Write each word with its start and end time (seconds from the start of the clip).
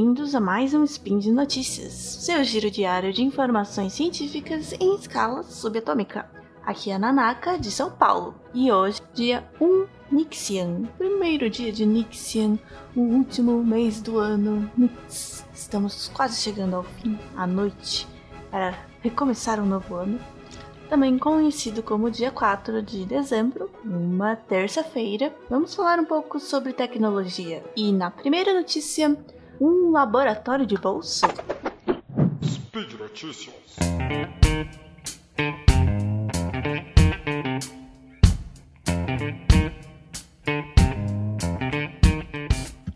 bem-vindos 0.00 0.34
a 0.34 0.40
mais 0.40 0.72
um 0.72 0.82
Spin 0.82 1.18
de 1.18 1.30
Notícias, 1.30 1.92
seu 1.92 2.42
giro 2.42 2.70
diário 2.70 3.12
de 3.12 3.22
informações 3.22 3.92
científicas 3.92 4.72
em 4.80 4.94
escala 4.94 5.42
subatômica. 5.42 6.26
Aqui 6.64 6.90
é 6.90 6.94
a 6.94 6.98
Nanaka, 6.98 7.58
de 7.58 7.70
São 7.70 7.90
Paulo, 7.90 8.34
e 8.54 8.72
hoje, 8.72 8.98
dia 9.12 9.46
1 9.60 9.86
Nixian, 10.10 10.84
primeiro 10.96 11.50
dia 11.50 11.70
de 11.70 11.84
Nixian, 11.84 12.58
o 12.96 13.00
último 13.00 13.62
mês 13.62 14.00
do 14.00 14.16
ano 14.16 14.70
Nix. 14.74 15.44
Estamos 15.52 16.08
quase 16.08 16.40
chegando 16.40 16.76
ao 16.76 16.82
fim, 16.82 17.18
à 17.36 17.46
noite, 17.46 18.08
para 18.50 18.74
recomeçar 19.02 19.60
um 19.60 19.66
novo 19.66 19.96
ano 19.96 20.18
também 20.88 21.16
conhecido 21.18 21.84
como 21.84 22.10
dia 22.10 22.32
4 22.32 22.82
de 22.82 23.04
dezembro, 23.04 23.70
uma 23.84 24.34
terça-feira. 24.34 25.32
Vamos 25.48 25.72
falar 25.72 26.00
um 26.00 26.04
pouco 26.04 26.40
sobre 26.40 26.72
tecnologia. 26.72 27.62
E 27.76 27.92
na 27.92 28.10
primeira 28.10 28.52
notícia, 28.52 29.16
um 29.60 29.90
laboratório 29.90 30.64
de 30.64 30.76
bolsa. 30.76 31.28
Speed 32.42 32.94
Notícias. 32.94 33.54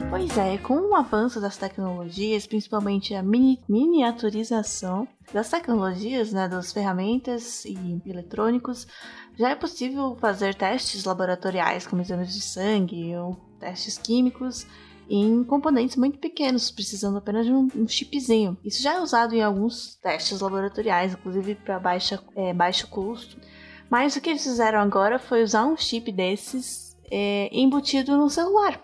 Pois 0.08 0.38
é, 0.38 0.56
com 0.58 0.90
o 0.90 0.94
avanço 0.94 1.38
das 1.40 1.58
tecnologias, 1.58 2.46
principalmente 2.46 3.14
a 3.14 3.22
mini 3.22 3.60
miniaturização 3.68 5.06
das 5.32 5.50
tecnologias, 5.50 6.32
né, 6.32 6.48
das 6.48 6.72
ferramentas 6.72 7.64
e 7.66 8.00
eletrônicos, 8.06 8.86
já 9.36 9.50
é 9.50 9.54
possível 9.54 10.16
fazer 10.18 10.54
testes 10.54 11.04
laboratoriais 11.04 11.86
como 11.86 12.00
exames 12.00 12.32
de 12.32 12.40
sangue 12.40 13.14
ou 13.16 13.36
testes 13.60 13.98
químicos 13.98 14.66
em 15.08 15.44
componentes 15.44 15.96
muito 15.96 16.18
pequenos, 16.18 16.70
precisando 16.70 17.18
apenas 17.18 17.46
de 17.46 17.52
um, 17.52 17.68
um 17.76 17.88
chipzinho. 17.88 18.56
Isso 18.64 18.82
já 18.82 18.94
é 18.94 19.00
usado 19.00 19.34
em 19.34 19.42
alguns 19.42 19.96
testes 19.96 20.40
laboratoriais, 20.40 21.12
inclusive 21.12 21.54
para 21.54 21.80
é, 22.36 22.52
baixo 22.52 22.88
custo. 22.88 23.36
Mas 23.90 24.16
o 24.16 24.20
que 24.20 24.30
eles 24.30 24.42
fizeram 24.42 24.80
agora 24.80 25.18
foi 25.18 25.42
usar 25.42 25.64
um 25.64 25.76
chip 25.76 26.10
desses 26.10 26.96
é, 27.10 27.48
embutido 27.52 28.16
no 28.16 28.30
celular 28.30 28.82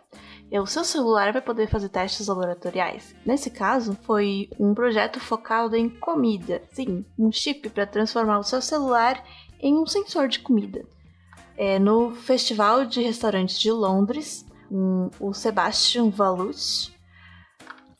o 0.58 0.66
seu 0.66 0.82
celular 0.82 1.32
vai 1.32 1.42
poder 1.42 1.68
fazer 1.68 1.90
testes 1.90 2.27
laboratoriais. 2.27 3.14
Nesse 3.24 3.50
caso, 3.50 3.96
foi 4.02 4.48
um 4.58 4.74
projeto 4.74 5.20
focado 5.20 5.77
em 5.77 5.88
comida. 5.88 6.62
Sim, 6.72 7.05
um 7.16 7.30
chip 7.30 7.68
para 7.68 7.86
transformar 7.86 8.38
o 8.38 8.42
seu 8.42 8.60
celular 8.60 9.22
em 9.60 9.74
um 9.74 9.86
sensor 9.86 10.27
de 10.27 10.40
comida. 10.40 10.84
É, 11.56 11.78
no 11.78 12.14
Festival 12.14 12.86
de 12.86 13.02
Restaurantes 13.02 13.60
de 13.60 13.70
Londres, 13.70 14.44
o 14.70 15.32
Sebastian 15.32 16.10
Valus 16.10 16.92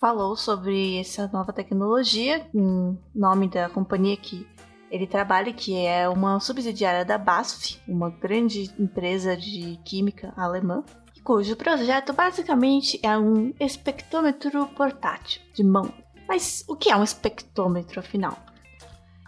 falou 0.01 0.37
sobre 0.37 0.99
essa 0.99 1.29
nova 1.33 1.53
tecnologia, 1.53 2.49
em 2.55 2.99
nome 3.15 3.49
da 3.49 3.69
companhia 3.69 4.17
que 4.17 4.47
ele 4.91 5.07
trabalha, 5.07 5.53
que 5.53 5.77
é 5.77 6.09
uma 6.09 6.41
subsidiária 6.41 7.05
da 7.05 7.19
BASF, 7.19 7.81
uma 7.87 8.11
grande 8.11 8.75
empresa 8.79 9.37
de 9.37 9.79
química 9.85 10.33
alemã 10.37 10.85
cujo 11.23 11.55
projeto 11.55 12.13
basicamente 12.13 12.99
é 13.03 13.17
um 13.17 13.53
espectrômetro 13.61 14.67
portátil 14.69 15.41
de 15.55 15.63
mão. 15.63 15.93
Mas 16.27 16.65
o 16.69 16.77
que 16.77 16.91
é 16.91 16.97
um 16.97 17.05
espectrômetro 17.05 18.01
afinal? 18.01 18.37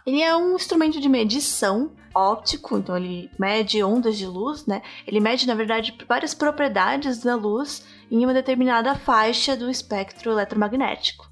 Ele 0.06 0.20
é 0.20 0.36
um 0.36 0.56
instrumento 0.56 1.00
de 1.00 1.08
medição 1.08 1.92
óptico, 2.14 2.78
então 2.78 2.96
ele 2.96 3.30
mede 3.38 3.82
ondas 3.82 4.16
de 4.16 4.26
luz, 4.26 4.66
né? 4.66 4.82
Ele 5.06 5.20
mede, 5.20 5.46
na 5.46 5.54
verdade, 5.54 5.96
várias 6.08 6.34
propriedades 6.34 7.22
da 7.22 7.34
luz 7.34 7.84
em 8.10 8.24
uma 8.24 8.34
determinada 8.34 8.94
faixa 8.94 9.56
do 9.56 9.70
espectro 9.70 10.32
eletromagnético. 10.32 11.30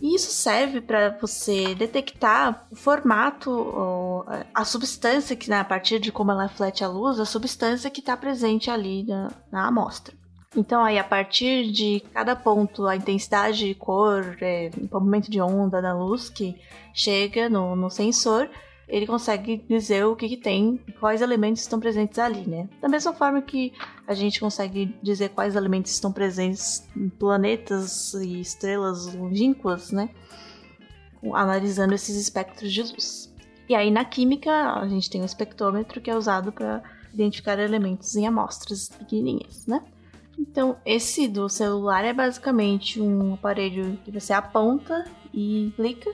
E 0.00 0.16
isso 0.16 0.32
serve 0.32 0.80
para 0.80 1.16
você 1.20 1.76
detectar 1.76 2.66
o 2.72 2.74
formato, 2.74 4.24
a 4.52 4.64
substância 4.64 5.36
que, 5.36 5.48
né, 5.48 5.60
a 5.60 5.64
partir 5.64 6.00
de 6.00 6.10
como 6.10 6.32
ela 6.32 6.42
reflete 6.42 6.82
a 6.82 6.88
luz, 6.88 7.20
a 7.20 7.24
substância 7.24 7.88
que 7.88 8.00
está 8.00 8.16
presente 8.16 8.68
ali 8.68 9.04
na, 9.04 9.30
na 9.52 9.68
amostra. 9.68 10.12
Então, 10.56 10.84
aí, 10.84 10.98
a 10.98 11.04
partir 11.04 11.70
de 11.70 12.02
cada 12.12 12.36
ponto, 12.36 12.86
a 12.86 12.96
intensidade 12.96 13.58
de 13.58 13.74
cor, 13.74 14.36
é, 14.42 14.70
o 14.76 14.88
comprimento 14.88 15.30
de 15.30 15.40
onda 15.40 15.80
da 15.80 15.94
luz 15.94 16.28
que 16.28 16.60
chega 16.92 17.48
no, 17.48 17.74
no 17.74 17.88
sensor, 17.88 18.50
ele 18.92 19.06
consegue 19.06 19.64
dizer 19.66 20.04
o 20.04 20.14
que, 20.14 20.28
que 20.28 20.36
tem, 20.36 20.78
quais 21.00 21.22
elementos 21.22 21.62
estão 21.62 21.80
presentes 21.80 22.18
ali, 22.18 22.46
né? 22.46 22.68
Da 22.78 22.90
mesma 22.90 23.14
forma 23.14 23.40
que 23.40 23.72
a 24.06 24.12
gente 24.12 24.38
consegue 24.38 24.94
dizer 25.02 25.30
quais 25.30 25.56
elementos 25.56 25.90
estão 25.92 26.12
presentes 26.12 26.86
em 26.94 27.08
planetas 27.08 28.12
e 28.12 28.38
estrelas 28.38 29.14
longínquas, 29.14 29.90
né? 29.92 30.10
Analisando 31.32 31.94
esses 31.94 32.16
espectros 32.16 32.70
de 32.70 32.82
luz. 32.82 33.34
E 33.66 33.74
aí 33.74 33.90
na 33.90 34.04
química 34.04 34.74
a 34.74 34.86
gente 34.86 35.08
tem 35.08 35.22
o 35.22 35.24
espectrômetro 35.24 35.98
que 35.98 36.10
é 36.10 36.14
usado 36.14 36.52
para 36.52 36.82
identificar 37.14 37.58
elementos 37.58 38.14
em 38.14 38.26
amostras 38.26 38.90
pequenininhas, 38.90 39.66
né? 39.66 39.82
Então, 40.38 40.76
esse 40.84 41.28
do 41.28 41.48
celular 41.48 42.04
é 42.04 42.12
basicamente 42.12 43.00
um 43.00 43.34
aparelho 43.34 43.98
que 44.04 44.10
você 44.10 44.34
aponta 44.34 45.04
e 45.32 45.72
clica 45.76 46.12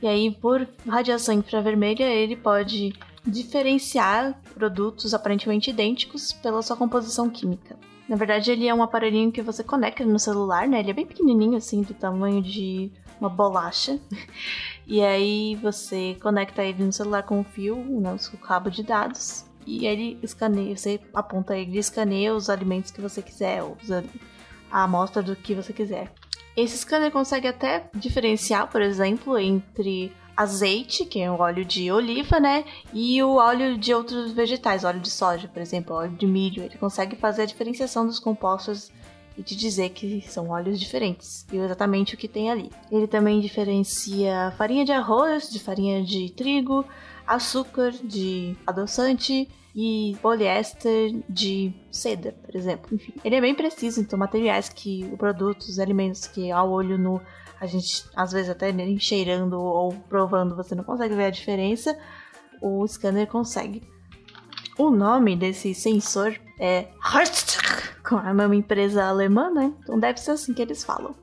e 0.00 0.06
aí, 0.06 0.30
por 0.30 0.66
radiação 0.86 1.34
infravermelha, 1.34 2.04
ele 2.04 2.36
pode 2.36 2.92
diferenciar 3.26 4.40
produtos 4.54 5.12
aparentemente 5.12 5.70
idênticos 5.70 6.32
pela 6.32 6.62
sua 6.62 6.76
composição 6.76 7.28
química. 7.28 7.76
Na 8.08 8.16
verdade, 8.16 8.50
ele 8.50 8.66
é 8.66 8.74
um 8.74 8.82
aparelhinho 8.82 9.30
que 9.30 9.42
você 9.42 9.62
conecta 9.62 10.04
no 10.04 10.18
celular, 10.18 10.66
né? 10.66 10.80
Ele 10.80 10.90
é 10.90 10.94
bem 10.94 11.06
pequenininho, 11.06 11.56
assim, 11.58 11.82
do 11.82 11.92
tamanho 11.92 12.40
de 12.42 12.90
uma 13.20 13.28
bolacha. 13.28 13.98
E 14.90 15.02
aí 15.02 15.54
você 15.56 16.16
conecta 16.18 16.64
ele 16.64 16.82
no 16.82 16.90
celular 16.90 17.22
com 17.22 17.40
um 17.40 17.44
fio, 17.44 17.76
né, 18.00 18.16
o 18.32 18.38
cabo 18.38 18.70
de 18.70 18.82
dados. 18.82 19.44
E 19.66 19.86
ele 19.86 20.18
escaneia, 20.22 20.74
você 20.74 20.98
aponta 21.12 21.54
ele 21.58 21.76
e 21.76 21.78
escaneia 21.78 22.34
os 22.34 22.48
alimentos 22.48 22.90
que 22.90 22.98
você 22.98 23.20
quiser, 23.20 23.62
ou 23.62 23.76
a 24.70 24.84
amostra 24.84 25.22
do 25.22 25.36
que 25.36 25.54
você 25.54 25.74
quiser. 25.74 26.10
Esse 26.58 26.78
scanner 26.78 27.12
consegue 27.12 27.46
até 27.46 27.88
diferenciar, 27.94 28.68
por 28.68 28.82
exemplo, 28.82 29.38
entre 29.38 30.12
azeite, 30.36 31.04
que 31.04 31.20
é 31.20 31.30
o 31.30 31.38
óleo 31.38 31.64
de 31.64 31.88
oliva, 31.92 32.40
né? 32.40 32.64
E 32.92 33.22
o 33.22 33.36
óleo 33.36 33.78
de 33.78 33.94
outros 33.94 34.32
vegetais, 34.32 34.82
óleo 34.82 34.98
de 34.98 35.08
soja, 35.08 35.46
por 35.46 35.62
exemplo, 35.62 35.94
óleo 35.94 36.10
de 36.10 36.26
milho. 36.26 36.64
Ele 36.64 36.76
consegue 36.76 37.14
fazer 37.14 37.42
a 37.42 37.46
diferenciação 37.46 38.04
dos 38.04 38.18
compostos 38.18 38.90
e 39.36 39.42
te 39.44 39.54
dizer 39.54 39.90
que 39.90 40.20
são 40.22 40.50
óleos 40.50 40.80
diferentes 40.80 41.46
e 41.52 41.56
exatamente 41.58 42.16
o 42.16 42.18
que 42.18 42.26
tem 42.26 42.50
ali. 42.50 42.72
Ele 42.90 43.06
também 43.06 43.38
diferencia 43.38 44.52
farinha 44.58 44.84
de 44.84 44.90
arroz 44.90 45.48
de 45.48 45.60
farinha 45.60 46.02
de 46.02 46.28
trigo, 46.32 46.84
açúcar 47.24 47.92
de 47.92 48.56
adoçante 48.66 49.48
e 49.80 50.16
poliéster 50.20 51.12
de 51.28 51.72
seda, 51.88 52.32
por 52.44 52.56
exemplo. 52.56 52.92
Enfim, 52.92 53.14
ele 53.22 53.36
é 53.36 53.40
bem 53.40 53.54
preciso, 53.54 54.00
então 54.00 54.18
materiais 54.18 54.68
que 54.68 55.08
o 55.12 55.16
produto, 55.16 55.60
os 55.60 55.78
alimentos 55.78 56.26
que 56.26 56.50
ao 56.50 56.68
olho 56.68 56.98
nu 56.98 57.22
a 57.60 57.66
gente 57.66 58.04
às 58.16 58.32
vezes 58.32 58.50
até 58.50 58.72
nem 58.72 58.98
cheirando 58.98 59.52
ou 59.52 59.92
provando 60.08 60.56
você 60.56 60.74
não 60.74 60.82
consegue 60.82 61.14
ver 61.14 61.26
a 61.26 61.30
diferença, 61.30 61.96
o 62.60 62.84
scanner 62.88 63.28
consegue. 63.28 63.88
O 64.76 64.90
nome 64.90 65.36
desse 65.36 65.72
sensor 65.74 66.34
é 66.58 66.88
com 68.02 68.18
é 68.18 68.32
uma 68.32 68.56
empresa 68.56 69.04
alemã, 69.04 69.48
né? 69.48 69.72
Então 69.84 69.96
deve 69.96 70.18
ser 70.18 70.32
assim 70.32 70.54
que 70.54 70.62
eles 70.62 70.82
falam. 70.82 71.14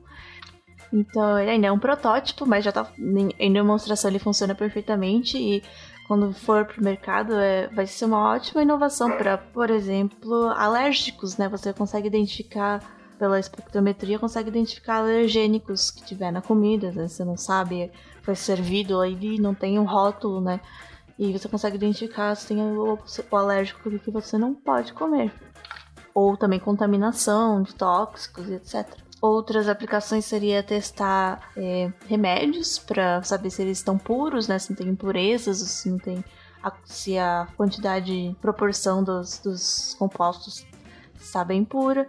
Então 0.90 1.38
ele 1.38 1.50
ainda 1.50 1.66
é 1.66 1.72
um 1.72 1.78
protótipo, 1.78 2.46
mas 2.46 2.64
já 2.64 2.72
tá 2.72 2.90
em 2.98 3.52
demonstração 3.52 4.10
ele 4.10 4.18
funciona 4.18 4.54
perfeitamente 4.54 5.36
e 5.36 5.62
quando 6.06 6.32
for 6.32 6.64
pro 6.64 6.82
mercado, 6.82 7.34
é, 7.34 7.68
vai 7.68 7.86
ser 7.86 8.04
uma 8.04 8.32
ótima 8.32 8.62
inovação 8.62 9.10
para, 9.16 9.36
por 9.36 9.70
exemplo, 9.70 10.46
alérgicos, 10.50 11.36
né? 11.36 11.48
Você 11.48 11.72
consegue 11.72 12.06
identificar 12.06 12.80
pela 13.18 13.40
espectrometria, 13.40 14.18
consegue 14.18 14.48
identificar 14.48 14.98
alergênicos 14.98 15.90
que 15.90 16.04
tiver 16.04 16.30
na 16.30 16.40
comida, 16.40 16.92
né? 16.92 17.08
Você 17.08 17.24
não 17.24 17.36
sabe, 17.36 17.90
foi 18.22 18.34
servido 18.36 19.00
aí 19.00 19.38
não 19.38 19.54
tem 19.54 19.78
um 19.78 19.84
rótulo, 19.84 20.40
né? 20.40 20.60
E 21.18 21.32
você 21.32 21.48
consegue 21.48 21.76
identificar 21.76 22.34
se 22.34 22.48
tem 22.48 22.60
o, 22.60 22.98
o 23.30 23.36
alérgico 23.36 23.90
que 23.98 24.10
você 24.10 24.36
não 24.36 24.54
pode 24.54 24.92
comer. 24.92 25.32
Ou 26.14 26.36
também 26.36 26.60
contaminação 26.60 27.62
de 27.62 27.74
tóxicos, 27.74 28.48
etc. 28.50 29.05
Outras 29.26 29.68
aplicações 29.68 30.24
seria 30.24 30.62
testar 30.62 31.50
é, 31.56 31.92
remédios 32.06 32.78
para 32.78 33.20
saber 33.24 33.50
se 33.50 33.60
eles 33.60 33.78
estão 33.78 33.98
puros, 33.98 34.46
né? 34.46 34.56
Se 34.58 34.70
não 34.70 34.76
tem 34.76 34.88
impurezas, 34.88 35.58
se 35.58 35.90
não 35.90 35.98
tem 35.98 36.24
a, 36.62 36.72
se 36.84 37.18
a 37.18 37.48
quantidade, 37.56 38.36
proporção 38.40 39.02
dos, 39.02 39.38
dos 39.40 39.94
compostos 39.98 40.64
está 41.18 41.44
bem 41.44 41.64
pura. 41.64 42.08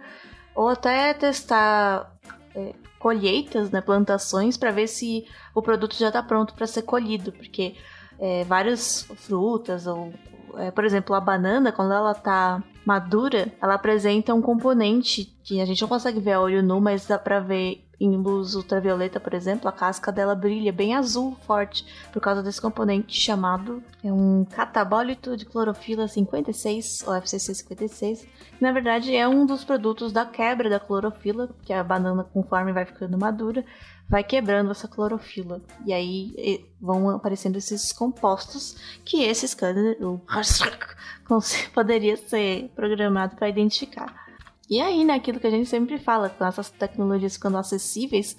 Ou 0.54 0.68
até 0.68 1.12
testar 1.12 2.16
é, 2.54 2.72
colheitas, 3.00 3.70
né, 3.70 3.80
plantações, 3.80 4.56
para 4.56 4.70
ver 4.70 4.86
se 4.86 5.26
o 5.54 5.60
produto 5.60 5.96
já 5.96 6.08
está 6.08 6.22
pronto 6.22 6.54
para 6.54 6.68
ser 6.68 6.82
colhido, 6.82 7.32
porque 7.32 7.74
é, 8.18 8.44
várias 8.44 9.02
frutas 9.16 9.86
ou 9.88 10.12
é, 10.56 10.70
por 10.70 10.84
exemplo, 10.84 11.14
a 11.14 11.20
banana, 11.20 11.72
quando 11.72 11.92
ela 11.92 12.14
tá 12.14 12.62
madura, 12.84 13.52
ela 13.60 13.74
apresenta 13.74 14.34
um 14.34 14.40
componente 14.40 15.36
que 15.44 15.60
a 15.60 15.64
gente 15.64 15.82
não 15.82 15.88
consegue 15.88 16.20
ver 16.20 16.32
a 16.32 16.40
olho 16.40 16.62
nu, 16.62 16.80
mas 16.80 17.06
dá 17.06 17.18
pra 17.18 17.40
ver 17.40 17.84
em 18.00 18.16
luz 18.16 18.54
ultravioleta, 18.54 19.18
por 19.18 19.34
exemplo, 19.34 19.68
a 19.68 19.72
casca 19.72 20.12
dela 20.12 20.34
brilha 20.34 20.72
bem 20.72 20.94
azul 20.94 21.36
forte 21.46 21.84
por 22.12 22.20
causa 22.20 22.42
desse 22.42 22.60
componente 22.60 23.18
chamado 23.18 23.82
é 24.04 24.12
um 24.12 24.44
catabólito 24.44 25.36
de 25.36 25.44
clorofila 25.44 26.06
56, 26.06 27.04
ou 27.06 27.14
FCC 27.14 27.54
56. 27.54 28.22
Que, 28.22 28.62
na 28.62 28.70
verdade, 28.70 29.14
é 29.14 29.26
um 29.26 29.44
dos 29.44 29.64
produtos 29.64 30.12
da 30.12 30.24
quebra 30.24 30.70
da 30.70 30.78
clorofila, 30.78 31.48
que 31.64 31.72
a 31.72 31.82
banana, 31.82 32.22
conforme 32.22 32.72
vai 32.72 32.84
ficando 32.84 33.18
madura, 33.18 33.64
vai 34.08 34.22
quebrando 34.22 34.70
essa 34.70 34.86
clorofila. 34.86 35.60
E 35.84 35.92
aí 35.92 36.64
vão 36.80 37.10
aparecendo 37.10 37.56
esses 37.56 37.92
compostos 37.92 38.76
que 39.04 39.24
esse 39.24 39.46
scanner 39.48 39.98
poderia 41.74 42.16
ser 42.16 42.70
programado 42.74 43.36
para 43.36 43.48
identificar. 43.48 44.27
E 44.68 44.80
aí, 44.80 45.04
né, 45.04 45.14
aquilo 45.14 45.40
que 45.40 45.46
a 45.46 45.50
gente 45.50 45.68
sempre 45.68 45.98
fala, 45.98 46.28
com 46.28 46.44
essas 46.44 46.70
tecnologias 46.70 47.34
ficando 47.34 47.56
acessíveis, 47.56 48.36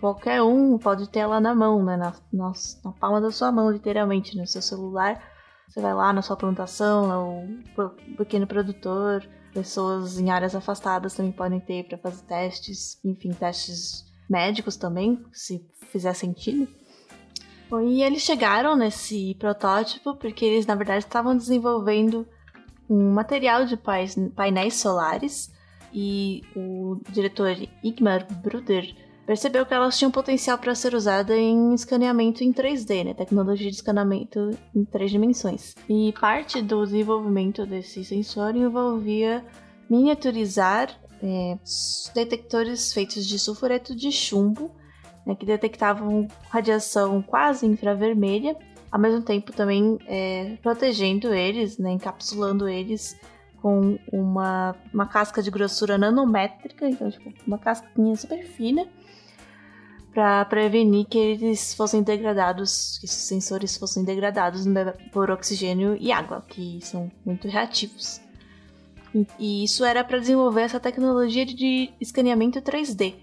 qualquer 0.00 0.42
um 0.42 0.78
pode 0.78 1.08
ter 1.08 1.20
ela 1.20 1.40
na 1.40 1.54
mão, 1.54 1.84
né, 1.84 1.96
na, 1.96 2.14
na, 2.32 2.52
na 2.84 2.92
palma 2.92 3.20
da 3.20 3.30
sua 3.30 3.50
mão, 3.50 3.70
literalmente, 3.70 4.36
no 4.36 4.46
seu 4.46 4.62
celular. 4.62 5.20
Você 5.68 5.80
vai 5.80 5.94
lá 5.94 6.12
na 6.12 6.22
sua 6.22 6.36
plantação, 6.36 7.48
o 7.76 8.16
pequeno 8.16 8.46
produtor, 8.46 9.24
pessoas 9.52 10.18
em 10.18 10.30
áreas 10.30 10.54
afastadas 10.54 11.14
também 11.14 11.32
podem 11.32 11.60
ter 11.60 11.84
para 11.84 11.98
fazer 11.98 12.22
testes, 12.24 12.98
enfim, 13.04 13.30
testes 13.30 14.04
médicos 14.28 14.76
também, 14.76 15.24
se 15.32 15.64
fizer 15.90 16.14
sentido. 16.14 16.68
E 17.84 18.02
eles 18.02 18.22
chegaram 18.22 18.76
nesse 18.76 19.36
protótipo 19.38 20.16
porque 20.16 20.44
eles, 20.44 20.66
na 20.66 20.74
verdade, 20.74 21.04
estavam 21.04 21.36
desenvolvendo 21.36 22.26
um 22.90 23.12
material 23.12 23.64
de 23.64 23.78
painéis 24.34 24.74
solares 24.74 25.50
e 25.94 26.42
o 26.56 27.00
diretor 27.10 27.56
Igmar 27.84 28.26
Bruder 28.42 28.92
percebeu 29.24 29.64
que 29.64 29.72
elas 29.72 29.96
tinham 29.96 30.10
potencial 30.10 30.58
para 30.58 30.74
ser 30.74 30.92
usada 30.92 31.36
em 31.36 31.72
escaneamento 31.72 32.42
em 32.42 32.52
3D, 32.52 33.04
né? 33.04 33.14
tecnologia 33.14 33.70
de 33.70 33.76
escaneamento 33.76 34.50
em 34.74 34.84
três 34.84 35.08
dimensões. 35.12 35.76
E 35.88 36.12
parte 36.20 36.60
do 36.60 36.84
desenvolvimento 36.84 37.64
desse 37.64 38.04
sensor 38.04 38.56
envolvia 38.56 39.44
miniaturizar 39.88 40.90
é, 41.22 41.56
detectores 42.12 42.92
feitos 42.92 43.24
de 43.24 43.38
sulfureto 43.38 43.94
de 43.94 44.10
chumbo, 44.10 44.74
né, 45.24 45.36
que 45.36 45.46
detectavam 45.46 46.26
radiação 46.48 47.22
quase 47.22 47.66
infravermelha 47.66 48.56
ao 48.90 48.98
mesmo 48.98 49.22
tempo 49.22 49.52
também 49.52 49.98
é, 50.06 50.56
protegendo 50.62 51.32
eles, 51.32 51.78
né, 51.78 51.92
encapsulando 51.92 52.68
eles 52.68 53.16
com 53.62 53.98
uma, 54.10 54.74
uma 54.92 55.06
casca 55.06 55.42
de 55.42 55.50
grossura 55.50 55.98
nanométrica, 55.98 56.88
então 56.88 57.10
tipo, 57.10 57.32
uma 57.46 57.58
casquinha 57.58 58.16
super 58.16 58.44
fina, 58.44 58.86
para 60.12 60.44
prevenir 60.46 61.06
que 61.06 61.18
eles 61.18 61.72
fossem 61.74 62.02
degradados, 62.02 62.98
que 62.98 63.06
esses 63.06 63.22
sensores 63.22 63.76
fossem 63.76 64.04
degradados 64.04 64.64
por 65.12 65.30
oxigênio 65.30 65.96
e 66.00 66.10
água, 66.10 66.44
que 66.48 66.80
são 66.82 67.10
muito 67.24 67.46
reativos. 67.46 68.20
E, 69.14 69.26
e 69.38 69.64
isso 69.64 69.84
era 69.84 70.02
para 70.02 70.18
desenvolver 70.18 70.62
essa 70.62 70.80
tecnologia 70.80 71.46
de 71.46 71.92
escaneamento 72.00 72.60
3D. 72.60 73.14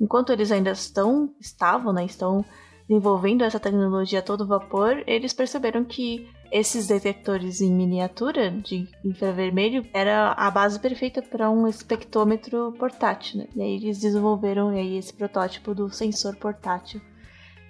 Enquanto 0.00 0.32
eles 0.32 0.50
ainda 0.50 0.72
estão, 0.72 1.32
estavam, 1.40 1.92
né, 1.92 2.04
estão 2.04 2.44
desenvolvendo 2.88 3.42
essa 3.42 3.60
tecnologia 3.60 4.18
a 4.18 4.22
todo 4.22 4.46
vapor, 4.46 5.02
eles 5.06 5.32
perceberam 5.32 5.84
que 5.84 6.28
esses 6.50 6.86
detectores 6.86 7.60
em 7.60 7.72
miniatura 7.72 8.50
de 8.50 8.86
infravermelho 9.04 9.86
era 9.92 10.32
a 10.32 10.50
base 10.50 10.78
perfeita 10.78 11.22
para 11.22 11.50
um 11.50 11.66
espectrômetro 11.66 12.72
portátil. 12.78 13.38
Né? 13.38 13.48
E 13.56 13.62
aí 13.62 13.74
eles 13.76 14.00
desenvolveram 14.00 14.68
aí 14.68 14.98
esse 14.98 15.12
protótipo 15.14 15.74
do 15.74 15.90
sensor 15.90 16.36
portátil 16.36 17.00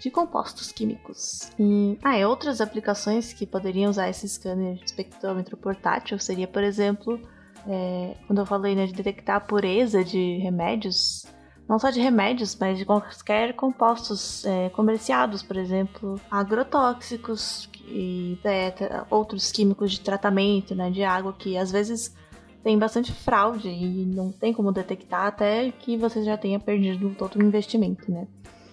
de 0.01 0.11
compostos 0.11 0.73
químicos. 0.73 1.49
E 1.57 1.97
ah, 2.03 2.19
e 2.19 2.25
outras 2.25 2.61
aplicações 2.61 3.33
que 3.33 3.47
poderiam 3.47 3.89
usar 3.89 4.09
esse 4.09 4.29
scanner 4.29 4.83
espectrômetro 4.85 5.57
portátil 5.57 6.19
seria, 6.19 6.49
por 6.49 6.65
exemplo, 6.65 7.21
é, 7.69 8.17
quando 8.27 8.41
eu 8.41 8.47
falei 8.47 8.75
né, 8.75 8.87
de 8.87 8.93
detectar 8.93 9.37
a 9.37 9.41
pureza 9.41 10.05
de 10.05 10.39
remédios, 10.39 11.25
não 11.69 11.79
só 11.79 11.91
de 11.91 12.01
remédios, 12.01 12.57
mas 12.59 12.79
de 12.79 12.85
quaisquer 12.85 13.55
compostos 13.55 14.45
é, 14.45 14.69
comerciados, 14.71 15.43
por 15.43 15.57
exemplo, 15.57 16.21
agrotóxicos 16.31 17.69
e 17.87 18.39
é, 18.45 18.73
outros 19.11 19.51
químicos 19.51 19.93
de 19.93 20.01
tratamento 20.01 20.75
né, 20.75 20.91
de 20.91 21.03
água 21.03 21.33
que 21.33 21.57
às 21.57 21.71
vezes 21.71 22.15
tem 22.63 22.79
bastante 22.79 23.13
fraude 23.13 23.69
e 23.69 24.07
não 24.07 24.31
tem 24.31 24.53
como 24.53 24.73
detectar 24.73 25.27
até 25.27 25.71
que 25.73 25.97
você 25.97 26.23
já 26.23 26.37
tenha 26.37 26.61
perdido 26.61 27.15
todo 27.17 27.37
o 27.37 27.43
investimento, 27.43 28.11
né? 28.11 28.27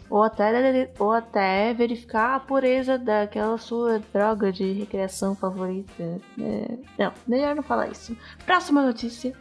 Ou 0.09 0.23
até, 0.23 0.91
ou 0.97 1.11
até 1.11 1.73
verificar 1.73 2.35
a 2.35 2.39
pureza 2.39 2.97
daquela 2.97 3.57
sua 3.59 3.99
droga 4.11 4.51
de 4.51 4.71
recreação 4.73 5.35
favorita. 5.35 6.19
É, 6.39 6.77
não, 6.97 7.13
melhor 7.27 7.55
não 7.55 7.61
falar 7.61 7.89
isso. 7.89 8.17
Próxima 8.43 8.83
notícia. 8.83 9.35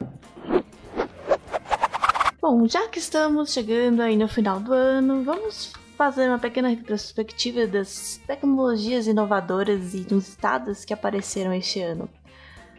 Bom, 2.41 2.69
já 2.69 2.87
que 2.87 3.01
estamos 3.01 3.53
chegando 3.53 4.01
aí 4.01 4.17
no 4.17 4.29
final 4.29 4.61
do 4.61 4.73
ano, 4.73 5.25
vamos 5.25 5.73
fazer 5.97 6.29
uma 6.29 6.39
pequena 6.39 6.69
retrospectiva 6.69 7.67
das 7.67 8.21
tecnologias 8.29 9.09
inovadoras 9.09 9.93
e 9.93 10.07
inusitadas 10.09 10.85
que 10.85 10.95
apareceram 10.95 11.53
este 11.53 11.81
ano. 11.81 12.09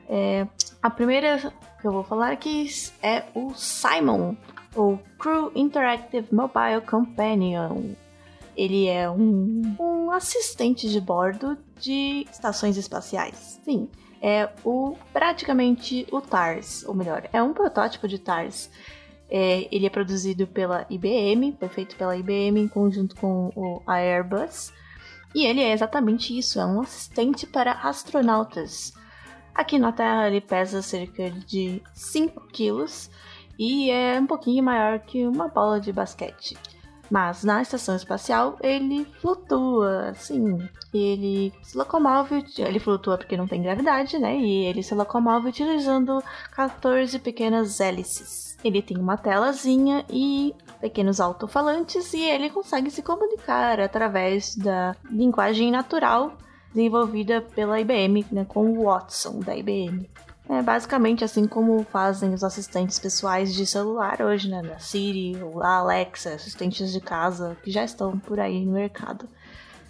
É, 0.08 0.48
a 0.82 0.90
primeira 0.90 1.52
que 1.82 1.86
eu 1.86 1.92
vou 1.92 2.06
falar 2.06 2.32
aqui 2.32 2.70
é 3.04 3.26
o 3.36 3.54
Simon, 3.54 4.38
ou 4.74 4.98
Crew 5.20 5.52
Interactive 5.54 6.34
Mobile 6.34 6.80
Companion. 6.90 7.96
Ele 8.56 8.88
é 8.88 9.10
um, 9.10 9.76
um 9.78 10.12
assistente 10.12 10.90
de 10.90 11.02
bordo 11.02 11.58
de 11.78 12.26
estações 12.32 12.78
espaciais. 12.78 13.60
Sim, 13.66 13.90
é 14.22 14.48
o 14.64 14.96
praticamente 15.12 16.08
o 16.14 16.22
TARS, 16.22 16.86
ou 16.88 16.96
melhor, 16.96 17.28
é 17.34 17.44
um 17.44 17.54
protótipo 17.54 18.08
de 18.08 18.20
TARS 18.20 18.70
é, 19.30 19.68
ele 19.72 19.86
é 19.86 19.90
produzido 19.90 20.48
pela 20.48 20.86
IBM, 20.90 21.56
foi 21.60 21.70
feito 21.70 21.96
pela 21.96 22.18
IBM 22.18 22.60
em 22.60 22.68
conjunto 22.68 23.16
com 23.16 23.52
o 23.56 23.82
Airbus. 23.88 24.74
E 25.36 25.46
ele 25.46 25.62
é 25.62 25.72
exatamente 25.72 26.36
isso, 26.36 26.60
é 26.60 26.66
um 26.66 26.82
assistente 26.82 27.46
para 27.46 27.74
astronautas. 27.74 28.94
Aqui 29.54 29.78
na 29.78 29.92
Terra 29.92 30.28
ele 30.28 30.42
pesa 30.42 30.82
cerca 30.82 31.30
de 31.30 31.82
5 31.94 32.48
quilos 32.48 33.12
e 33.58 33.92
é 33.92 34.20
um 34.20 34.26
pouquinho 34.26 34.64
maior 34.64 35.00
que 35.00 35.28
uma 35.28 35.48
bola 35.48 35.80
de 35.80 35.92
basquete. 35.92 36.58
Mas 37.10 37.44
na 37.44 37.62
estação 37.62 37.96
espacial 37.96 38.58
ele 38.62 39.06
flutua, 39.22 40.14
sim. 40.16 40.60
Ele 40.94 41.52
se 41.64 41.78
locomove, 41.78 42.46
ele 42.58 42.80
flutua 42.80 43.18
porque 43.18 43.38
não 43.38 43.48
tem 43.48 43.62
gravidade, 43.62 44.20
né? 44.20 44.38
E 44.38 44.66
ele 44.66 44.84
se 44.84 44.94
locomove 44.94 45.50
utilizando 45.50 46.24
14 46.52 47.18
pequenas 47.20 47.80
hélices. 47.80 48.58
Ele 48.64 48.82
tem 48.82 48.98
uma 48.98 49.18
telazinha 49.18 50.06
e 50.10 50.54
pequenos 50.80 51.20
alto-falantes 51.20 52.14
e 52.14 52.22
ele 52.22 52.50
consegue 52.50 52.92
se 52.92 53.02
comunicar 53.02 53.80
através 53.80 54.56
da 54.56 54.96
linguagem 55.10 55.72
natural 55.72 56.38
desenvolvida 56.74 57.42
pela 57.42 57.80
IBM, 57.80 58.26
né, 58.32 58.46
com 58.46 58.70
o 58.70 58.84
Watson 58.84 59.40
da 59.40 59.56
IBM. 59.56 60.10
É 60.50 60.64
basicamente 60.64 61.24
assim 61.24 61.46
como 61.46 61.84
fazem 61.84 62.34
os 62.34 62.44
assistentes 62.44 62.98
pessoais 62.98 63.54
de 63.54 63.68
celular 63.68 64.20
hoje, 64.20 64.50
né? 64.50 64.64
Da 64.64 64.80
Siri, 64.80 65.38
a 65.62 65.78
Alexa, 65.78 66.34
assistentes 66.34 66.92
de 66.92 67.00
casa 67.00 67.56
que 67.62 67.70
já 67.70 67.84
estão 67.84 68.18
por 68.18 68.40
aí 68.40 68.66
no 68.66 68.72
mercado. 68.72 69.30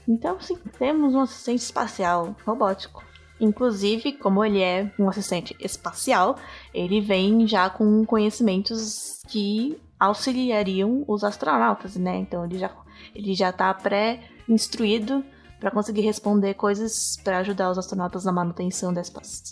Então, 0.05 0.37
sim, 0.41 0.57
temos 0.77 1.15
um 1.15 1.21
assistente 1.21 1.61
espacial 1.61 2.35
robótico. 2.45 3.01
Inclusive, 3.39 4.11
como 4.13 4.43
ele 4.43 4.61
é 4.61 4.91
um 4.99 5.07
assistente 5.07 5.55
espacial, 5.61 6.35
ele 6.73 6.99
vem 6.99 7.47
já 7.47 7.69
com 7.69 8.05
conhecimentos 8.05 9.21
que 9.29 9.79
auxiliariam 9.97 11.05
os 11.07 11.23
astronautas, 11.23 11.95
né? 11.95 12.17
Então 12.17 12.43
ele 12.43 12.59
já 12.59 12.69
ele 13.15 13.33
já 13.33 13.49
está 13.49 13.73
pré-instruído 13.73 15.23
para 15.59 15.71
conseguir 15.71 16.01
responder 16.01 16.53
coisas 16.53 17.17
para 17.23 17.39
ajudar 17.39 17.69
os 17.69 17.77
astronautas 17.77 18.23
na 18.23 18.31
manutenção 18.31 18.93
da, 18.93 19.01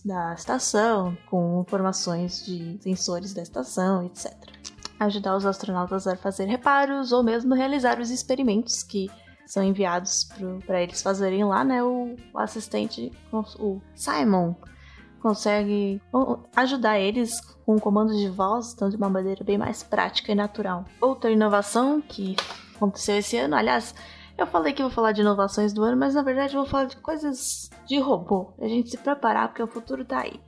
da 0.05 0.33
estação, 0.33 1.17
com 1.29 1.61
informações 1.61 2.45
de 2.45 2.79
sensores 2.81 3.33
da 3.33 3.41
estação, 3.41 4.05
etc. 4.05 4.33
Ajudar 4.99 5.35
os 5.35 5.45
astronautas 5.45 6.07
a 6.07 6.15
fazer 6.15 6.45
reparos 6.45 7.11
ou 7.11 7.21
mesmo 7.21 7.53
realizar 7.53 7.99
os 7.99 8.09
experimentos 8.09 8.83
que 8.83 9.09
são 9.45 9.63
enviados 9.63 10.27
para 10.65 10.81
eles 10.81 11.01
fazerem 11.01 11.43
lá, 11.43 11.63
né? 11.63 11.83
O, 11.83 12.15
o 12.33 12.39
assistente, 12.39 13.11
o 13.31 13.81
Simon, 13.95 14.55
consegue 15.21 16.01
ajudar 16.55 16.99
eles 16.99 17.41
com 17.65 17.77
comandos 17.79 18.17
de 18.17 18.29
voz, 18.29 18.73
então 18.73 18.89
de 18.89 18.95
uma 18.95 19.09
maneira 19.09 19.43
bem 19.43 19.57
mais 19.57 19.83
prática 19.83 20.31
e 20.31 20.35
natural. 20.35 20.85
Outra 21.01 21.29
inovação 21.29 22.01
que 22.01 22.35
aconteceu 22.75 23.17
esse 23.17 23.37
ano, 23.37 23.55
aliás, 23.55 23.93
eu 24.38 24.46
falei 24.46 24.72
que 24.72 24.82
vou 24.82 24.91
falar 24.91 25.12
de 25.12 25.22
inovações 25.22 25.74
do 25.74 25.84
ano, 25.84 25.98
mas 25.98 26.13
na 26.13 26.22
verdade 26.22 26.56
eu 26.56 26.62
vou 26.62 26.70
falar 26.70 26.86
de 26.86 26.98
coisas 26.98 27.70
de 27.88 28.00
robô. 28.00 28.53
A 28.60 28.67
gente 28.67 28.91
se 28.91 28.98
preparar 28.98 29.48
porque 29.48 29.63
o 29.63 29.67
futuro 29.67 30.06
tá 30.06 30.22
aí. 30.22 30.39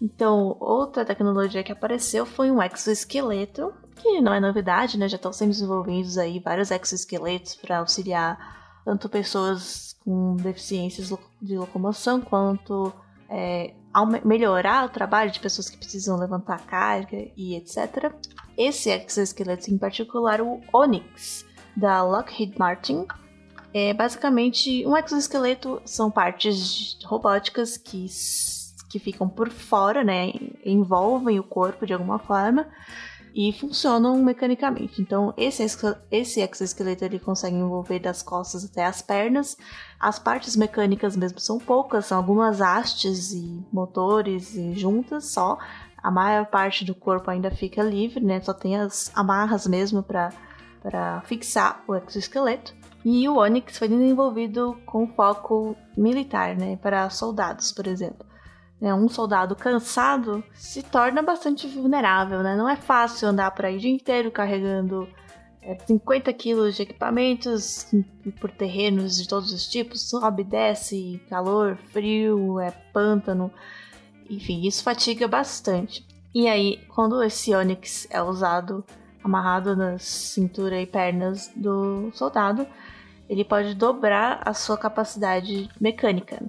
Então, 0.00 0.56
outra 0.58 1.04
tecnologia 1.04 1.62
que 1.62 1.70
apareceu 1.70 2.26
foi 2.26 2.50
um 2.50 2.60
exoesqueleto 2.60 3.72
que 3.94 4.20
não 4.20 4.34
é 4.34 4.40
novidade, 4.40 4.98
né? 4.98 5.08
Já 5.08 5.16
estão 5.16 5.32
sendo 5.32 5.50
desenvolvidos 5.50 6.18
aí 6.18 6.40
vários 6.40 6.70
exoesqueletos 6.70 7.54
para 7.54 7.78
auxiliar 7.78 8.80
tanto 8.84 9.08
pessoas 9.08 9.96
com 10.04 10.34
deficiências 10.36 11.12
de 11.40 11.56
locomoção 11.56 12.20
quanto 12.20 12.92
é, 13.28 13.74
melhorar 14.24 14.86
o 14.86 14.88
trabalho 14.88 15.30
de 15.30 15.38
pessoas 15.38 15.70
que 15.70 15.76
precisam 15.76 16.18
levantar 16.18 16.66
carga 16.66 17.18
e 17.36 17.54
etc. 17.54 18.12
Esse 18.56 18.90
exoesqueleto 18.90 19.70
em 19.70 19.78
particular, 19.78 20.40
o 20.40 20.60
Onyx, 20.72 21.46
da 21.76 22.02
Lockheed 22.02 22.58
Martin, 22.58 23.06
é 23.74 23.94
basicamente 23.94 24.86
um 24.86 24.96
exoesqueleto 24.96 25.80
são 25.84 26.10
partes 26.10 26.98
robóticas 27.04 27.76
que, 27.76 28.06
que 28.90 28.98
ficam 28.98 29.28
por 29.28 29.50
fora, 29.50 30.04
né? 30.04 30.32
Envolvem 30.64 31.38
o 31.38 31.44
corpo 31.44 31.86
de 31.86 31.92
alguma 31.92 32.18
forma 32.18 32.66
e 33.34 33.50
funcionam 33.52 34.16
mecanicamente. 34.22 35.00
Então, 35.00 35.32
esse, 35.38 35.64
esse 36.10 36.40
exoesqueleto 36.40 37.04
ele 37.04 37.18
consegue 37.18 37.56
envolver 37.56 37.98
das 37.98 38.22
costas 38.22 38.64
até 38.64 38.84
as 38.84 39.00
pernas. 39.00 39.56
As 39.98 40.18
partes 40.18 40.54
mecânicas 40.54 41.16
mesmo 41.16 41.40
são 41.40 41.58
poucas, 41.58 42.06
são 42.06 42.18
algumas 42.18 42.60
hastes 42.60 43.32
e 43.32 43.64
motores 43.72 44.54
e 44.54 44.74
juntas 44.74 45.32
só. 45.32 45.58
A 45.96 46.10
maior 46.10 46.46
parte 46.46 46.84
do 46.84 46.94
corpo 46.94 47.30
ainda 47.30 47.50
fica 47.50 47.82
livre, 47.82 48.22
né? 48.22 48.40
Só 48.42 48.52
tem 48.52 48.76
as 48.76 49.10
amarras 49.14 49.66
mesmo 49.66 50.02
para 50.02 50.30
fixar 51.24 51.82
o 51.86 51.94
exoesqueleto. 51.94 52.74
E 53.04 53.28
o 53.28 53.38
Onyx 53.38 53.78
foi 53.78 53.88
desenvolvido 53.88 54.78
com 54.86 55.08
foco 55.08 55.76
militar, 55.96 56.56
né, 56.56 56.76
para 56.76 57.10
soldados, 57.10 57.72
por 57.72 57.86
exemplo. 57.86 58.26
É, 58.80 58.92
um 58.92 59.08
soldado 59.08 59.54
cansado 59.54 60.42
se 60.54 60.82
torna 60.82 61.22
bastante 61.22 61.68
vulnerável, 61.68 62.42
né? 62.42 62.56
Não 62.56 62.68
é 62.68 62.74
fácil 62.74 63.28
andar 63.28 63.52
por 63.52 63.64
aí 63.64 63.76
o 63.76 63.78
dia 63.78 63.90
inteiro 63.90 64.30
carregando 64.30 65.08
é, 65.62 65.78
50 65.86 66.32
quilos 66.32 66.74
de 66.74 66.82
equipamentos 66.82 67.86
por 68.40 68.50
terrenos 68.50 69.16
de 69.16 69.28
todos 69.28 69.52
os 69.52 69.68
tipos, 69.68 70.08
sobe, 70.08 70.42
desce, 70.42 71.22
calor, 71.30 71.78
frio, 71.92 72.58
é 72.58 72.72
pântano, 72.92 73.52
enfim, 74.28 74.66
isso 74.66 74.82
fatiga 74.82 75.28
bastante. 75.28 76.04
E 76.34 76.48
aí, 76.48 76.80
quando 76.88 77.22
esse 77.22 77.54
Onyx 77.54 78.08
é 78.10 78.20
usado 78.20 78.84
amarrado 79.22 79.76
na 79.76 79.98
cintura 79.98 80.80
e 80.80 80.86
pernas 80.86 81.50
do 81.54 82.10
soldado, 82.12 82.66
ele 83.28 83.44
pode 83.44 83.74
dobrar 83.74 84.40
a 84.44 84.52
sua 84.52 84.76
capacidade 84.76 85.68
mecânica. 85.80 86.42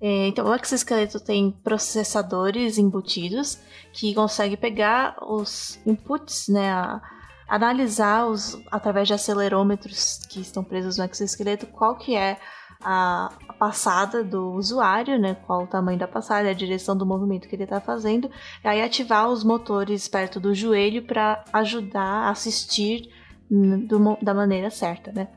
É, 0.00 0.26
então, 0.26 0.46
o 0.46 0.54
exoesqueleto 0.54 1.20
tem 1.20 1.52
processadores 1.62 2.76
embutidos 2.76 3.58
que 3.92 4.12
conseguem 4.14 4.56
pegar 4.56 5.16
os 5.22 5.80
inputs, 5.86 6.48
né, 6.48 7.00
analisar 7.48 8.26
os, 8.26 8.60
através 8.70 9.06
de 9.06 9.14
acelerômetros 9.14 10.18
que 10.28 10.40
estão 10.40 10.64
presos 10.64 10.98
no 10.98 11.04
exoesqueleto 11.04 11.66
qual 11.66 11.96
que 11.96 12.16
é 12.16 12.40
a, 12.84 13.32
passada 13.58 14.24
do 14.24 14.54
usuário, 14.54 15.18
né, 15.20 15.36
qual 15.46 15.62
o 15.62 15.66
tamanho 15.68 15.96
da 15.96 16.08
passada, 16.08 16.50
a 16.50 16.52
direção 16.52 16.96
do 16.96 17.06
movimento 17.06 17.46
que 17.46 17.54
ele 17.54 17.62
está 17.62 17.80
fazendo, 17.80 18.28
e 18.64 18.66
aí 18.66 18.82
ativar 18.82 19.28
os 19.28 19.44
motores 19.44 20.08
perto 20.08 20.40
do 20.40 20.52
joelho 20.52 21.02
para 21.02 21.44
ajudar 21.52 22.00
a 22.00 22.30
assistir 22.30 23.08
do, 23.48 24.18
da 24.20 24.34
maneira 24.34 24.68
certa, 24.68 25.12
né? 25.12 25.28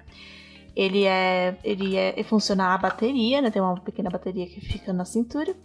Ele 0.75 1.05
é. 1.05 1.57
Ele 1.63 1.95
é. 1.95 2.21
Funciona 2.23 2.73
a 2.73 2.77
bateria, 2.77 3.41
né? 3.41 3.49
Tem 3.49 3.61
uma 3.61 3.79
pequena 3.79 4.09
bateria 4.09 4.45
que 4.45 4.59
fica 4.59 4.91
na 4.91 5.05
cintura. 5.05 5.55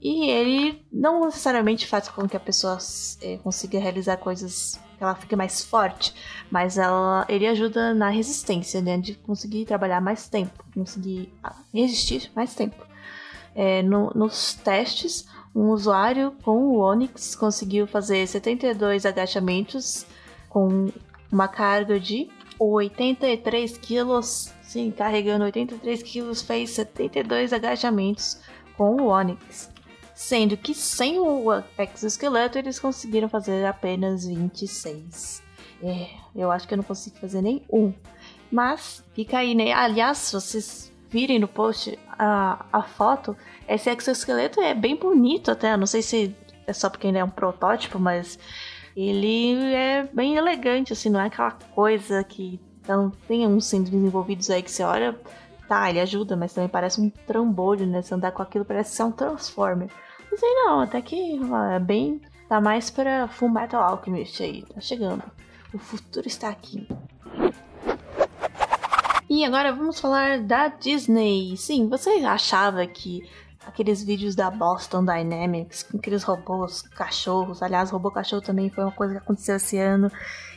E 0.00 0.30
ele 0.30 0.82
não 0.92 1.24
necessariamente 1.24 1.86
faz 1.86 2.08
com 2.08 2.28
que 2.28 2.36
a 2.36 2.40
pessoa 2.40 2.78
é, 3.22 3.38
consiga 3.38 3.78
realizar 3.78 4.18
coisas 4.18 4.78
ela 5.04 5.14
fique 5.14 5.36
mais 5.36 5.64
forte, 5.64 6.14
mas 6.50 6.78
ela, 6.78 7.24
ele 7.28 7.46
ajuda 7.46 7.94
na 7.94 8.08
resistência, 8.08 8.80
né? 8.80 8.98
De 8.98 9.14
conseguir 9.14 9.64
trabalhar 9.64 10.00
mais 10.00 10.28
tempo, 10.28 10.64
conseguir 10.74 11.32
ah, 11.42 11.54
resistir 11.72 12.30
mais 12.34 12.54
tempo. 12.54 12.84
É, 13.54 13.82
no, 13.82 14.10
nos 14.14 14.54
testes, 14.54 15.26
um 15.54 15.68
usuário 15.70 16.32
com 16.42 16.56
o 16.56 16.78
Onix 16.78 17.36
conseguiu 17.36 17.86
fazer 17.86 18.26
72 18.26 19.06
agachamentos 19.06 20.04
com 20.48 20.90
uma 21.30 21.46
carga 21.46 22.00
de 22.00 22.28
83 22.58 23.78
quilos. 23.78 24.52
Sim, 24.62 24.90
carregando 24.90 25.44
83 25.44 26.02
quilos, 26.02 26.42
fez 26.42 26.70
72 26.70 27.52
agachamentos 27.52 28.40
com 28.76 29.00
o 29.00 29.06
Onix. 29.06 29.73
Sendo 30.14 30.56
que 30.56 30.74
sem 30.74 31.18
o 31.18 31.44
exoesqueleto 31.78 32.58
eles 32.58 32.78
conseguiram 32.78 33.28
fazer 33.28 33.66
apenas 33.66 34.26
26. 34.26 35.42
É, 35.82 36.08
eu 36.34 36.50
acho 36.50 36.68
que 36.68 36.74
eu 36.74 36.78
não 36.78 36.84
consigo 36.84 37.16
fazer 37.16 37.42
nem 37.42 37.62
um. 37.70 37.92
Mas 38.50 39.04
fica 39.12 39.38
aí, 39.38 39.54
né? 39.54 39.72
Aliás, 39.72 40.30
vocês 40.32 40.92
virem 41.10 41.38
no 41.38 41.48
post 41.48 41.98
a, 42.08 42.64
a 42.72 42.82
foto, 42.82 43.36
esse 43.68 43.90
exoesqueleto 43.90 44.60
é 44.60 44.72
bem 44.72 44.96
bonito 44.96 45.50
até. 45.50 45.76
Não 45.76 45.86
sei 45.86 46.02
se 46.02 46.34
é 46.66 46.72
só 46.72 46.88
porque 46.88 47.06
ele 47.06 47.18
é 47.18 47.24
um 47.24 47.30
protótipo, 47.30 47.98
mas 47.98 48.38
ele 48.96 49.74
é 49.74 50.08
bem 50.12 50.36
elegante, 50.36 50.92
assim, 50.92 51.10
não 51.10 51.20
é 51.20 51.26
aquela 51.26 51.50
coisa 51.50 52.22
que 52.22 52.60
então, 52.84 53.10
tem 53.26 53.46
uns 53.46 53.64
sendo 53.64 53.90
desenvolvidos 53.90 54.50
aí 54.50 54.62
que 54.62 54.70
você 54.70 54.82
olha, 54.82 55.18
tá, 55.68 55.88
ele 55.90 56.00
ajuda, 56.00 56.36
mas 56.36 56.52
também 56.52 56.68
parece 56.68 57.00
um 57.00 57.10
trambolho, 57.10 57.86
né? 57.86 58.02
Se 58.02 58.14
andar 58.14 58.32
com 58.32 58.42
aquilo 58.42 58.64
parece 58.64 58.94
ser 58.94 59.04
um 59.04 59.12
Transformer. 59.12 59.90
Não 60.30 60.38
sei 60.38 60.54
não, 60.54 60.80
até 60.80 61.00
que 61.00 61.40
é 61.72 61.78
bem. 61.78 62.20
Tá 62.48 62.60
mais 62.60 62.90
pra 62.90 63.28
Full 63.28 63.48
Metal 63.48 63.82
Alchemist 63.82 64.42
aí, 64.42 64.62
tá 64.62 64.80
chegando. 64.80 65.22
O 65.72 65.78
futuro 65.78 66.26
está 66.26 66.48
aqui. 66.48 66.86
E 69.28 69.44
agora 69.44 69.72
vamos 69.72 69.98
falar 69.98 70.40
da 70.40 70.68
Disney. 70.68 71.56
Sim, 71.56 71.88
você 71.88 72.10
achava 72.24 72.86
que 72.86 73.28
aqueles 73.66 74.04
vídeos 74.04 74.34
da 74.34 74.50
Boston 74.50 75.04
Dynamics 75.04 75.82
com 75.82 75.96
aqueles 75.96 76.22
robôs 76.22 76.82
cachorros. 76.82 77.62
Aliás, 77.62 77.90
robô 77.90 78.10
cachorro 78.10 78.42
também 78.42 78.70
foi 78.70 78.84
uma 78.84 78.92
coisa 78.92 79.14
que 79.14 79.18
aconteceu 79.18 79.56
esse 79.56 79.78
ano. 79.78 80.10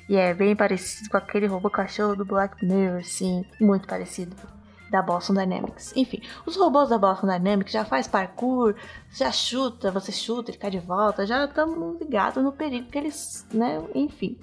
E 0.10 0.16
é 0.16 0.34
bem 0.34 0.56
parecido 0.56 1.10
com 1.10 1.18
aquele 1.18 1.48
robô 1.48 1.70
cachorro 1.70 2.16
do 2.16 2.26
Black 2.26 2.66
Mirror, 2.66 3.04
sim. 3.04 3.46
Muito 3.60 3.88
parecido 3.88 4.36
da 4.90 5.02
Boston 5.02 5.34
Dynamics. 5.34 5.94
Enfim, 5.96 6.22
os 6.46 6.56
robôs 6.56 6.90
da 6.90 6.98
Boston 6.98 7.28
Dynamics 7.28 7.72
já 7.72 7.86
faz 7.86 8.08
parkour, 8.08 8.76
já 9.12 9.32
chuta, 9.32 9.92
você 9.92 10.12
chuta, 10.12 10.52
ele 10.52 10.58
cai 10.58 10.72
de 10.72 10.80
volta, 10.80 11.26
já 11.26 11.46
estamos 11.46 12.00
ligados 12.00 12.44
no 12.44 12.52
perigo 12.52 12.90
que 12.90 12.98
eles, 12.98 13.46
né, 13.54 13.82
enfim. 13.94 14.38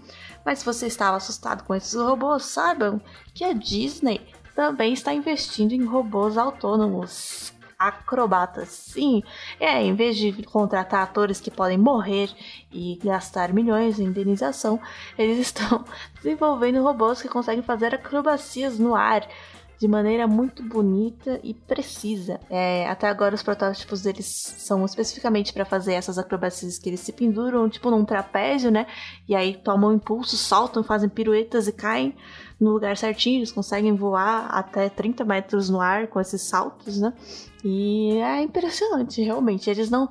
Mas 0.45 0.61
se 0.61 0.65
você 0.65 0.87
estava 0.87 1.17
assustado 1.17 1.65
com 1.65 1.75
esses 1.75 1.95
robôs, 1.95 2.45
saibam 2.45 3.01
que 3.33 3.45
a 3.45 3.53
Disney 3.53 4.21
também 4.55 4.93
está 4.93 5.13
investindo 5.13 5.73
em 5.73 5.85
robôs 5.85 6.39
autônomos 6.39 7.53
acrobatas. 7.79 8.69
Sim, 8.69 9.23
é, 9.59 9.83
em 9.83 9.95
vez 9.95 10.17
de 10.17 10.33
contratar 10.45 11.03
atores 11.03 11.41
que 11.41 11.51
podem 11.51 11.77
morrer 11.79 12.31
e 12.73 12.99
gastar 13.03 13.53
milhões 13.53 13.99
em 13.99 14.05
indenização, 14.05 14.81
eles 15.19 15.39
estão 15.39 15.85
desenvolvendo 16.17 16.83
robôs 16.83 17.21
que 17.21 17.29
conseguem 17.29 17.63
fazer 17.63 17.95
acrobacias 17.95 18.79
no 18.79 18.95
ar 18.95 19.27
de 19.85 19.89
maneira 19.89 20.27
muito 20.27 20.63
bonita 20.63 21.39
e 21.43 21.53
precisa. 21.53 22.41
É, 22.49 22.89
até 22.89 23.07
agora 23.07 23.35
os 23.35 23.43
protótipos 23.43 24.01
deles 24.01 24.25
são 24.57 24.83
especificamente 24.83 25.53
para 25.53 25.67
fazer 25.67 25.93
essas 25.93 26.17
acrobacias 26.17 26.79
que 26.79 26.89
eles 26.89 27.01
se 27.01 27.13
penduram 27.13 27.69
tipo 27.69 27.91
num 27.91 28.03
trapézio, 28.03 28.71
né? 28.71 28.87
E 29.29 29.35
aí 29.35 29.55
tomam 29.55 29.93
impulso, 29.93 30.39
saltam, 30.39 30.83
fazem 30.83 31.11
piruetas 31.11 31.69
e 31.69 31.73
caem 31.73 32.17
no 32.59 32.71
lugar 32.71 32.97
certinho. 32.97 33.41
Eles 33.41 33.53
conseguem 33.53 33.95
voar 33.95 34.47
até 34.47 34.89
30 34.89 35.23
metros 35.23 35.69
no 35.69 35.83
ar 35.83 36.07
com 36.07 36.19
esses 36.19 36.41
saltos, 36.41 36.99
né? 36.99 37.13
E 37.63 38.17
é 38.23 38.41
impressionante, 38.41 39.21
realmente. 39.21 39.69
Eles 39.69 39.91
não 39.91 40.09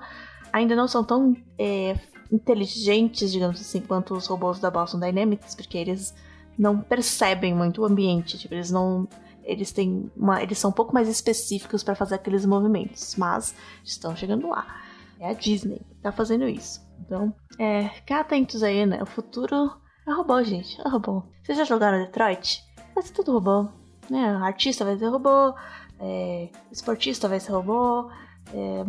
ainda 0.52 0.76
não 0.76 0.88
são 0.88 1.04
tão 1.04 1.36
é, 1.58 1.96
inteligentes, 2.32 3.32
digamos 3.32 3.60
assim, 3.60 3.82
quanto 3.82 4.14
os 4.14 4.28
robôs 4.28 4.60
da 4.60 4.70
Boston 4.70 5.00
Dynamics, 5.00 5.56
porque 5.56 5.80
eles 5.80 6.14
não 6.56 6.80
percebem 6.80 7.56
muito 7.56 7.82
o 7.82 7.86
ambiente, 7.86 8.38
tipo, 8.38 8.54
eles 8.54 8.70
não 8.70 9.08
eles 9.44 9.72
têm 9.72 10.12
uma, 10.16 10.42
eles 10.42 10.58
são 10.58 10.70
um 10.70 10.74
pouco 10.74 10.94
mais 10.94 11.08
específicos 11.08 11.84
para 11.84 11.96
fazer 11.96 12.16
aqueles 12.16 12.46
movimentos, 12.46 13.16
mas 13.16 13.56
estão 13.84 14.16
chegando 14.16 14.50
lá. 14.50 14.82
É 15.20 15.30
a 15.30 15.34
Disney 15.34 15.80
que 15.80 16.02
tá 16.02 16.12
fazendo 16.12 16.48
isso. 16.48 16.82
Então, 17.00 17.34
é, 17.60 17.90
ficar 17.90 18.22
atentos 18.22 18.64
aí, 18.64 18.86
né? 18.86 19.02
O 19.02 19.06
futuro 19.06 19.72
é 20.08 20.12
robô, 20.12 20.42
gente. 20.44 20.80
É 20.82 20.90
robô. 20.90 21.24
Vocês 21.44 21.58
já 21.58 21.64
jogaram 21.64 22.04
Detroit? 22.04 22.64
Vai 22.94 23.04
ser 23.04 23.14
tudo 23.14 23.32
robô. 23.32 23.70
Né? 24.10 24.26
Artista 24.42 24.84
vai 24.84 24.98
ser 24.98 25.08
robô, 25.08 25.54
é, 26.00 26.50
esportista 26.72 27.30
vai 27.30 27.40
ser 27.40 27.54
robô, 27.54 28.10
É, 28.52 28.84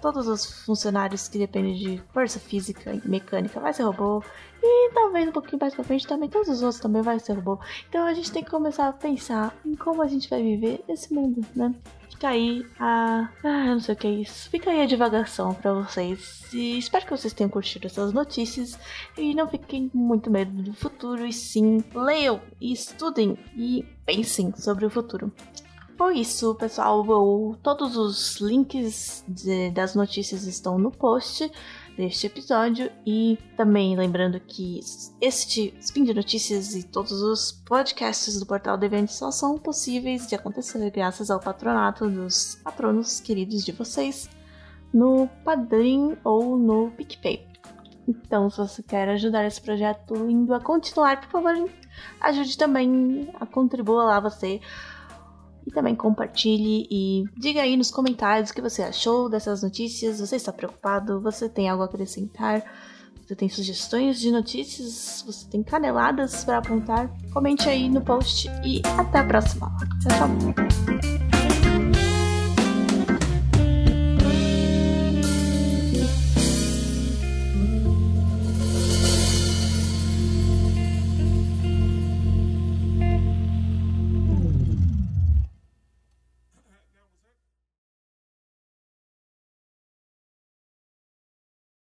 todos 0.00 0.28
os 0.28 0.64
funcionários 0.64 1.28
que 1.28 1.38
dependem 1.38 1.74
de 1.74 2.02
força 2.12 2.38
física 2.38 2.92
e 2.92 3.08
mecânica 3.08 3.60
vai 3.60 3.72
ser 3.72 3.84
robô. 3.84 4.22
E 4.62 4.90
talvez 4.92 5.28
um 5.28 5.32
pouquinho 5.32 5.58
mais 5.60 5.74
pra 5.74 5.84
frente 5.84 6.06
também 6.06 6.28
todos 6.28 6.48
os 6.48 6.62
outros 6.62 6.80
também 6.80 7.02
vai 7.02 7.18
ser 7.18 7.34
robô. 7.34 7.58
Então 7.88 8.06
a 8.06 8.14
gente 8.14 8.32
tem 8.32 8.42
que 8.42 8.50
começar 8.50 8.88
a 8.88 8.92
pensar 8.92 9.56
em 9.64 9.74
como 9.74 10.02
a 10.02 10.08
gente 10.08 10.28
vai 10.28 10.42
viver 10.42 10.84
esse 10.88 11.12
mundo, 11.12 11.44
né? 11.54 11.74
Fica 12.10 12.30
aí 12.30 12.66
a. 12.80 13.28
Ah, 13.44 13.66
não 13.66 13.78
sei 13.78 13.94
o 13.94 13.98
que 13.98 14.06
é 14.08 14.10
isso. 14.10 14.50
Fica 14.50 14.70
aí 14.70 14.82
a 14.82 14.86
divagação 14.86 15.54
pra 15.54 15.72
vocês. 15.72 16.52
E 16.52 16.76
espero 16.76 17.04
que 17.04 17.12
vocês 17.12 17.32
tenham 17.32 17.48
curtido 17.48 17.86
essas 17.86 18.12
notícias. 18.12 18.76
E 19.16 19.34
não 19.34 19.48
fiquem 19.48 19.88
muito 19.94 20.28
medo 20.28 20.60
do 20.60 20.74
futuro. 20.74 21.24
E 21.24 21.32
sim, 21.32 21.78
leiam 21.94 22.40
e 22.60 22.72
estudem 22.72 23.38
e 23.56 23.84
pensem 24.04 24.52
sobre 24.56 24.84
o 24.84 24.90
futuro. 24.90 25.32
Por 25.98 26.14
isso, 26.14 26.54
pessoal, 26.54 27.04
eu, 27.04 27.58
todos 27.60 27.96
os 27.96 28.40
links 28.40 29.24
de, 29.26 29.72
das 29.72 29.96
notícias 29.96 30.44
estão 30.44 30.78
no 30.78 30.92
post 30.92 31.50
deste 31.96 32.28
episódio. 32.28 32.88
E 33.04 33.36
também 33.56 33.96
lembrando 33.96 34.38
que 34.38 34.78
este 35.20 35.74
Spin 35.80 36.04
de 36.04 36.14
Notícias 36.14 36.76
e 36.76 36.84
todos 36.84 37.20
os 37.20 37.50
podcasts 37.50 38.38
do 38.38 38.46
Portal 38.46 38.78
Devente 38.78 39.12
só 39.12 39.32
são 39.32 39.58
possíveis 39.58 40.28
de 40.28 40.36
acontecer 40.36 40.88
graças 40.92 41.32
ao 41.32 41.40
patronato 41.40 42.08
dos 42.08 42.54
patronos 42.62 43.18
queridos 43.18 43.64
de 43.64 43.72
vocês 43.72 44.30
no 44.94 45.26
Padrim 45.44 46.16
ou 46.22 46.56
no 46.56 46.92
PicPay. 46.92 47.44
Então, 48.06 48.48
se 48.48 48.58
você 48.58 48.84
quer 48.84 49.08
ajudar 49.08 49.44
esse 49.44 49.60
projeto 49.60 50.14
indo 50.30 50.54
a 50.54 50.60
continuar, 50.60 51.20
por 51.20 51.28
favor, 51.28 51.68
ajude 52.20 52.56
também 52.56 53.28
a 53.34 53.44
contribuir 53.44 54.04
lá 54.04 54.20
você 54.20 54.60
e 55.68 55.70
também 55.70 55.94
compartilhe 55.94 56.88
e 56.90 57.24
diga 57.36 57.60
aí 57.60 57.76
nos 57.76 57.90
comentários 57.90 58.50
o 58.50 58.54
que 58.54 58.62
você 58.62 58.82
achou 58.82 59.28
dessas 59.28 59.62
notícias. 59.62 60.18
Você 60.18 60.36
está 60.36 60.52
preocupado? 60.52 61.20
Você 61.20 61.48
tem 61.48 61.68
algo 61.68 61.82
a 61.82 61.86
acrescentar? 61.86 62.64
Você 63.24 63.36
tem 63.36 63.48
sugestões 63.48 64.18
de 64.18 64.30
notícias? 64.30 65.22
Você 65.26 65.46
tem 65.50 65.62
caneladas 65.62 66.44
para 66.44 66.58
apontar? 66.58 67.14
Comente 67.32 67.68
aí 67.68 67.88
no 67.88 68.00
post 68.00 68.48
e 68.64 68.80
até 68.98 69.18
a 69.18 69.24
próxima. 69.24 69.70
Tchau, 70.00 70.10
tchau. 70.16 71.17